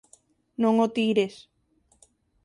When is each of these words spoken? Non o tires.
Non 0.61 0.73
o 0.85 0.87
tires. 0.95 1.35